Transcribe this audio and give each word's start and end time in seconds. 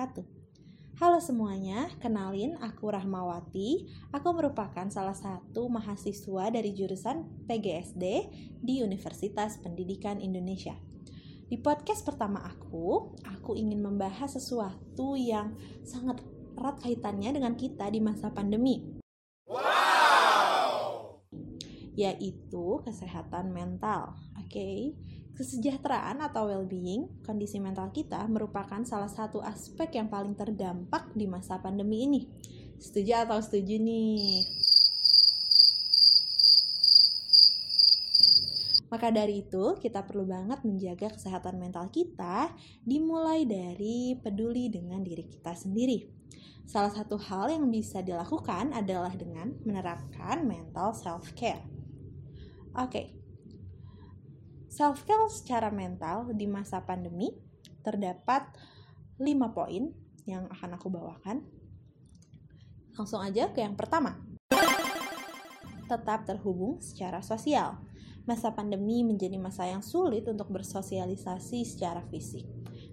wabarakatuh. 0.00 0.24
Halo 0.96 1.20
semuanya, 1.20 1.92
kenalin 2.00 2.56
aku 2.60 2.88
Rahmawati. 2.88 3.88
Aku 4.16 4.32
merupakan 4.32 4.88
salah 4.88 5.12
satu 5.12 5.68
mahasiswa 5.68 6.48
dari 6.48 6.72
jurusan 6.72 7.28
PGSD 7.44 8.04
di 8.64 8.80
Universitas 8.80 9.60
Pendidikan 9.60 10.20
Indonesia. 10.24 10.72
Di 11.48 11.60
podcast 11.60 12.00
pertama 12.04 12.40
aku, 12.48 13.12
aku 13.28 13.60
ingin 13.60 13.84
membahas 13.84 14.40
sesuatu 14.40 15.20
yang 15.20 15.52
sangat 15.84 16.24
erat 16.56 16.80
kaitannya 16.80 17.36
dengan 17.36 17.52
kita 17.56 17.92
di 17.92 18.00
masa 18.00 18.32
pandemi. 18.32 19.00
Wow! 19.48 21.20
Yaitu 21.92 22.80
kesehatan 22.88 23.52
mental. 23.52 24.16
Oke. 24.40 24.48
Okay? 24.48 24.76
Kesejahteraan 25.38 26.18
atau 26.20 26.50
well-being, 26.50 27.06
kondisi 27.22 27.62
mental 27.62 27.94
kita 27.94 28.26
merupakan 28.26 28.82
salah 28.82 29.08
satu 29.08 29.38
aspek 29.40 29.96
yang 29.96 30.10
paling 30.10 30.34
terdampak 30.34 31.14
di 31.14 31.30
masa 31.30 31.62
pandemi 31.62 32.04
ini. 32.04 32.20
Setuju 32.80 33.28
atau 33.28 33.38
setuju 33.38 33.78
nih? 33.78 34.42
Maka 38.90 39.14
dari 39.14 39.46
itu, 39.46 39.78
kita 39.78 40.02
perlu 40.02 40.26
banget 40.26 40.66
menjaga 40.66 41.14
kesehatan 41.14 41.62
mental 41.62 41.86
kita, 41.94 42.50
dimulai 42.82 43.46
dari 43.46 44.18
peduli 44.18 44.66
dengan 44.66 44.98
diri 45.06 45.22
kita 45.30 45.54
sendiri. 45.54 46.10
Salah 46.66 46.90
satu 46.90 47.14
hal 47.14 47.54
yang 47.54 47.70
bisa 47.70 48.02
dilakukan 48.02 48.74
adalah 48.74 49.14
dengan 49.14 49.54
menerapkan 49.62 50.42
mental 50.42 50.90
self-care. 50.90 51.62
Oke, 52.74 53.02
Self 53.02 53.19
care 54.70 55.26
secara 55.28 55.68
mental 55.68 56.30
di 56.30 56.46
masa 56.46 56.80
pandemi 56.86 57.34
terdapat 57.82 58.46
5 59.18 59.26
poin 59.56 59.90
yang 60.24 60.46
akan 60.46 60.70
aku 60.78 60.88
bawakan. 60.88 61.42
Langsung 62.94 63.20
aja 63.20 63.50
ke 63.50 63.60
yang 63.60 63.74
pertama. 63.74 64.20
Tetap 65.90 66.22
terhubung 66.28 66.78
secara 66.78 67.18
sosial. 67.20 67.82
Masa 68.28 68.54
pandemi 68.54 69.02
menjadi 69.02 69.34
masa 69.40 69.66
yang 69.66 69.82
sulit 69.82 70.28
untuk 70.30 70.52
bersosialisasi 70.54 71.66
secara 71.66 72.04
fisik. 72.06 72.46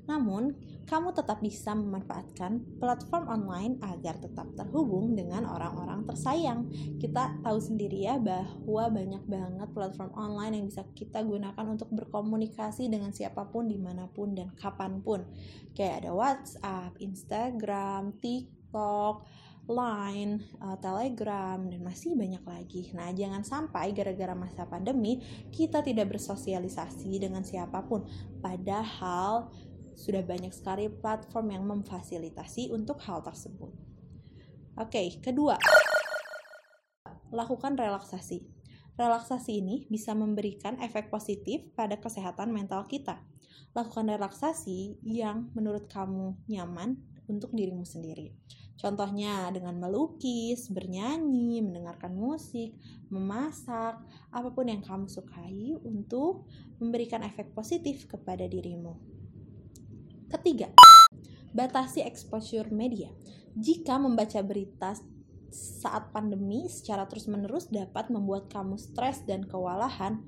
Namun, 0.07 0.55
kamu 0.87 1.11
tetap 1.11 1.43
bisa 1.43 1.75
memanfaatkan 1.75 2.79
platform 2.79 3.27
online 3.27 3.75
agar 3.83 4.15
tetap 4.23 4.47
terhubung 4.55 5.19
dengan 5.19 5.43
orang-orang 5.43 6.07
tersayang. 6.07 6.71
Kita 6.95 7.43
tahu 7.43 7.59
sendiri 7.59 8.07
ya 8.07 8.15
bahwa 8.15 8.87
banyak 8.87 9.23
banget 9.27 9.69
platform 9.75 10.15
online 10.15 10.53
yang 10.55 10.65
bisa 10.71 10.87
kita 10.95 11.19
gunakan 11.27 11.65
untuk 11.67 11.91
berkomunikasi 11.91 12.87
dengan 12.87 13.11
siapa 13.11 13.51
pun, 13.51 13.67
di 13.67 13.75
mana 13.75 14.07
pun, 14.07 14.31
dan 14.31 14.55
kapan 14.55 15.03
pun. 15.03 15.27
Kayak 15.75 16.07
ada 16.07 16.11
WhatsApp, 16.15 16.95
Instagram, 17.03 18.15
TikTok, 18.23 19.27
Line, 19.67 20.39
uh, 20.63 20.79
Telegram, 20.79 21.59
dan 21.59 21.83
masih 21.83 22.15
banyak 22.15 22.39
lagi. 22.47 22.87
Nah, 22.95 23.11
jangan 23.11 23.43
sampai 23.43 23.91
gara-gara 23.91 24.31
masa 24.31 24.63
pandemi 24.63 25.19
kita 25.51 25.83
tidak 25.83 26.15
bersosialisasi 26.15 27.19
dengan 27.19 27.43
siapa 27.43 27.83
pun. 27.83 28.07
Padahal 28.39 29.51
sudah 29.97 30.21
banyak 30.21 30.53
sekali 30.53 30.93
platform 30.93 31.57
yang 31.57 31.63
memfasilitasi 31.65 32.69
untuk 32.69 33.01
hal 33.01 33.25
tersebut. 33.25 33.73
Oke, 34.77 35.17
kedua, 35.25 35.57
lakukan 37.33 37.73
relaksasi. 37.73 38.45
Relaksasi 38.93 39.51
ini 39.57 39.89
bisa 39.89 40.13
memberikan 40.13 40.77
efek 40.81 41.09
positif 41.09 41.65
pada 41.73 41.97
kesehatan 41.97 42.53
mental 42.53 42.85
kita. 42.85 43.25
Lakukan 43.73 44.05
relaksasi 44.09 45.01
yang 45.01 45.49
menurut 45.57 45.89
kamu 45.89 46.37
nyaman 46.45 47.01
untuk 47.25 47.53
dirimu 47.57 47.85
sendiri. 47.85 48.37
Contohnya 48.77 49.49
dengan 49.49 49.81
melukis, 49.81 50.69
bernyanyi, 50.69 51.65
mendengarkan 51.65 52.13
musik, 52.13 52.77
memasak, 53.09 53.97
apa 54.29 54.49
pun 54.53 54.69
yang 54.69 54.85
kamu 54.85 55.09
sukai 55.09 55.73
untuk 55.81 56.45
memberikan 56.77 57.25
efek 57.25 57.57
positif 57.57 58.05
kepada 58.05 58.45
dirimu. 58.45 59.16
Ketiga, 60.27 60.67
batasi 61.55 62.03
exposure 62.03 62.67
media. 62.67 63.07
Jika 63.55 63.95
membaca 63.95 64.43
berita 64.43 64.91
saat 65.47 66.11
pandemi 66.11 66.67
secara 66.67 67.07
terus-menerus 67.07 67.71
dapat 67.71 68.11
membuat 68.11 68.51
kamu 68.51 68.75
stres 68.75 69.23
dan 69.23 69.47
kewalahan, 69.47 70.19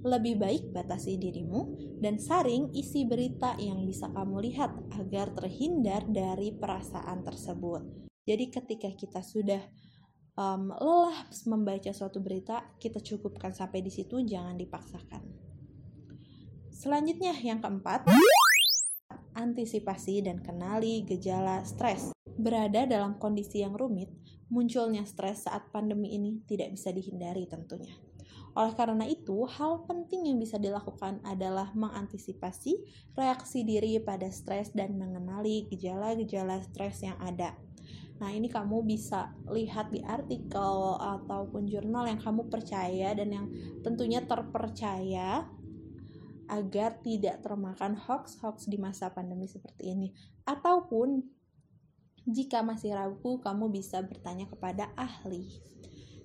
lebih 0.00 0.40
baik 0.40 0.72
batasi 0.72 1.20
dirimu 1.20 1.76
dan 2.00 2.16
saring 2.16 2.72
isi 2.72 3.04
berita 3.04 3.58
yang 3.60 3.84
bisa 3.84 4.08
kamu 4.08 4.40
lihat 4.48 4.72
agar 4.96 5.34
terhindar 5.36 6.08
dari 6.08 6.56
perasaan 6.56 7.20
tersebut. 7.20 7.84
Jadi 8.24 8.44
ketika 8.48 8.88
kita 8.94 9.20
sudah 9.20 9.60
um, 10.38 10.72
lelah 10.72 11.28
membaca 11.50 11.90
suatu 11.92 12.22
berita, 12.22 12.64
kita 12.80 13.02
cukupkan 13.02 13.52
sampai 13.52 13.84
di 13.84 13.92
situ, 13.92 14.22
jangan 14.24 14.56
dipaksakan. 14.56 15.20
Selanjutnya 16.72 17.36
yang 17.44 17.60
keempat, 17.60 18.08
antisipasi 19.34 20.24
dan 20.24 20.42
kenali 20.42 21.06
gejala 21.06 21.62
stres. 21.66 22.14
Berada 22.40 22.88
dalam 22.88 23.20
kondisi 23.20 23.60
yang 23.60 23.76
rumit, 23.76 24.08
munculnya 24.48 25.04
stres 25.04 25.46
saat 25.46 25.68
pandemi 25.70 26.16
ini 26.16 26.42
tidak 26.48 26.74
bisa 26.74 26.90
dihindari 26.90 27.46
tentunya. 27.46 27.94
Oleh 28.58 28.74
karena 28.74 29.06
itu, 29.06 29.46
hal 29.46 29.86
penting 29.86 30.26
yang 30.26 30.38
bisa 30.42 30.58
dilakukan 30.58 31.22
adalah 31.22 31.70
mengantisipasi 31.78 32.82
reaksi 33.14 33.62
diri 33.62 34.02
pada 34.02 34.26
stres 34.34 34.74
dan 34.74 34.98
mengenali 34.98 35.70
gejala-gejala 35.70 36.58
stres 36.66 37.06
yang 37.06 37.14
ada. 37.22 37.54
Nah, 38.20 38.28
ini 38.34 38.52
kamu 38.52 38.84
bisa 38.84 39.32
lihat 39.48 39.94
di 39.94 40.04
artikel 40.04 40.98
ataupun 40.98 41.64
jurnal 41.70 42.04
yang 42.04 42.20
kamu 42.20 42.52
percaya 42.52 43.16
dan 43.16 43.32
yang 43.32 43.46
tentunya 43.80 44.20
terpercaya 44.20 45.48
agar 46.50 46.98
tidak 47.00 47.46
termakan 47.46 47.94
hoax-hoax 47.94 48.66
di 48.66 48.76
masa 48.76 49.14
pandemi 49.14 49.46
seperti 49.46 49.94
ini. 49.94 50.10
Ataupun 50.42 51.22
jika 52.26 52.66
masih 52.66 52.98
ragu, 52.98 53.38
kamu 53.38 53.70
bisa 53.70 54.02
bertanya 54.02 54.50
kepada 54.50 54.90
ahli. 54.98 55.46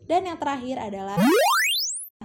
Dan 0.09 0.25
yang 0.25 0.41
terakhir 0.41 0.81
adalah 0.81 1.21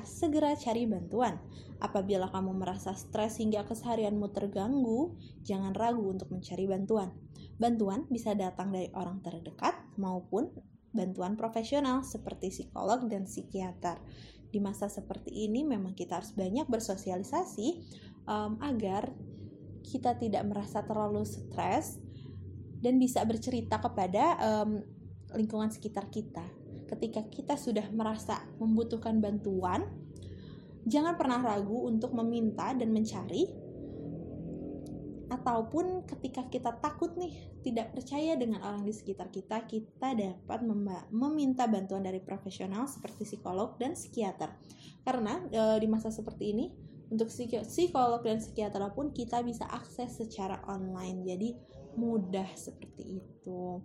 segera 0.02 0.56
cari 0.56 0.88
bantuan. 0.88 1.36
Apabila 1.80 2.28
kamu 2.28 2.60
merasa 2.60 2.92
stres 2.92 3.40
hingga 3.40 3.64
keseharianmu 3.64 4.32
terganggu, 4.32 5.16
jangan 5.44 5.72
ragu 5.72 6.12
untuk 6.12 6.28
mencari 6.28 6.68
bantuan. 6.68 7.12
Bantuan 7.56 8.08
bisa 8.08 8.36
datang 8.36 8.72
dari 8.72 8.88
orang 8.92 9.20
terdekat 9.24 9.76
maupun 9.96 10.48
bantuan 10.90 11.38
profesional 11.38 12.02
seperti 12.02 12.50
psikolog 12.50 13.06
dan 13.06 13.24
psikiater 13.24 14.02
di 14.50 14.58
masa 14.58 14.90
seperti 14.90 15.46
ini 15.46 15.62
memang 15.62 15.94
kita 15.94 16.18
harus 16.18 16.34
banyak 16.34 16.66
bersosialisasi 16.66 17.68
um, 18.26 18.58
agar 18.60 19.10
kita 19.86 20.18
tidak 20.18 20.42
merasa 20.46 20.82
terlalu 20.84 21.22
stres 21.24 22.02
dan 22.80 22.98
bisa 22.98 23.22
bercerita 23.24 23.78
kepada 23.78 24.36
um, 24.40 24.82
lingkungan 25.38 25.70
sekitar 25.70 26.10
kita. 26.10 26.42
Ketika 26.90 27.22
kita 27.30 27.54
sudah 27.54 27.86
merasa 27.94 28.42
membutuhkan 28.58 29.22
bantuan, 29.22 29.86
jangan 30.82 31.14
pernah 31.14 31.38
ragu 31.38 31.86
untuk 31.86 32.10
meminta 32.16 32.74
dan 32.74 32.90
mencari 32.90 33.69
ataupun 35.40 36.04
ketika 36.04 36.44
kita 36.52 36.76
takut 36.84 37.16
nih 37.16 37.32
tidak 37.64 37.96
percaya 37.96 38.36
dengan 38.36 38.60
orang 38.60 38.84
di 38.84 38.92
sekitar 38.92 39.32
kita 39.32 39.64
kita 39.64 40.12
dapat 40.12 40.60
meminta 41.08 41.64
bantuan 41.64 42.04
dari 42.04 42.20
profesional 42.20 42.84
seperti 42.84 43.24
psikolog 43.24 43.80
dan 43.80 43.96
psikiater 43.96 44.52
karena 45.00 45.40
e, 45.48 45.62
di 45.80 45.88
masa 45.88 46.12
seperti 46.12 46.52
ini 46.52 46.66
untuk 47.08 47.32
psikolog 47.32 48.20
dan 48.20 48.38
psikiater 48.38 48.84
pun 48.92 49.16
kita 49.16 49.40
bisa 49.40 49.64
akses 49.72 50.20
secara 50.20 50.60
online 50.68 51.24
jadi 51.24 51.48
mudah 51.96 52.46
seperti 52.52 53.24
itu 53.24 53.80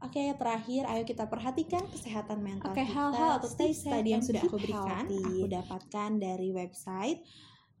Oke, 0.00 0.16
okay, 0.16 0.32
terakhir 0.32 0.88
ayo 0.88 1.04
kita 1.04 1.28
perhatikan 1.28 1.84
kesehatan 1.92 2.40
mental 2.40 2.72
okay, 2.72 2.88
kita. 2.88 2.96
hal-hal 2.96 3.36
atau 3.36 3.52
tips 3.52 3.84
tadi 3.84 4.16
yang 4.16 4.24
sudah 4.24 4.48
aku 4.48 4.56
berikan, 4.56 5.04
healthy. 5.04 5.44
aku 5.44 5.44
dapatkan 5.44 6.10
dari 6.16 6.48
website 6.56 7.20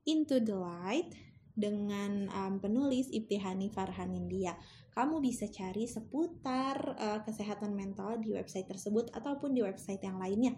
Into 0.04 0.36
the 0.36 0.52
Light 0.52 1.29
dengan 1.60 2.26
um, 2.32 2.56
penulis 2.58 3.12
Ibtihani 3.12 3.68
Farhan 3.68 4.16
India. 4.16 4.56
Kamu 4.90 5.20
bisa 5.20 5.46
cari 5.52 5.84
seputar 5.86 6.96
uh, 6.96 7.20
kesehatan 7.22 7.76
mental 7.76 8.18
di 8.18 8.32
website 8.32 8.66
tersebut 8.66 9.12
ataupun 9.12 9.52
di 9.52 9.60
website 9.60 10.02
yang 10.02 10.18
lainnya. 10.18 10.56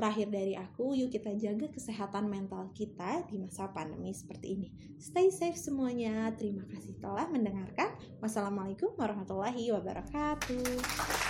Terakhir 0.00 0.32
dari 0.32 0.56
aku, 0.56 0.96
yuk 0.96 1.12
kita 1.12 1.36
jaga 1.36 1.68
kesehatan 1.68 2.32
mental 2.32 2.72
kita 2.72 3.28
di 3.28 3.36
masa 3.36 3.68
pandemi 3.68 4.16
seperti 4.16 4.56
ini. 4.56 4.68
Stay 4.96 5.28
safe 5.28 5.60
semuanya. 5.60 6.32
Terima 6.40 6.64
kasih 6.72 6.96
telah 7.04 7.28
mendengarkan. 7.28 7.92
Wassalamualaikum 8.16 8.96
warahmatullahi 8.96 9.68
wabarakatuh. 9.76 11.29